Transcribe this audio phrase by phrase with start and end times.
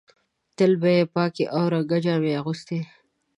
[0.57, 2.79] تل به یې پاکې او رنګه جامې اغوستلې.